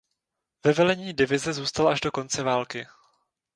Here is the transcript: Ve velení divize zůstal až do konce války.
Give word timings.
Ve 0.65 0.73
velení 0.73 1.13
divize 1.13 1.53
zůstal 1.53 1.87
až 1.87 1.99
do 2.01 2.11
konce 2.11 2.43
války. 2.43 2.87